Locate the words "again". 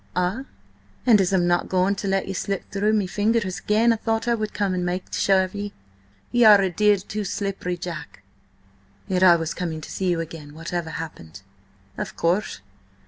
3.59-3.93, 10.19-10.55